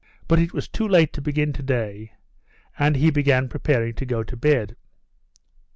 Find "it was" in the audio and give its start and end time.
0.39-0.67